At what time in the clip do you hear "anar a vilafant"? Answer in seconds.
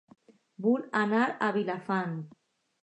1.03-2.21